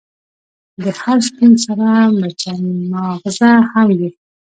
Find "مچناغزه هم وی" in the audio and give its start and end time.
2.19-4.09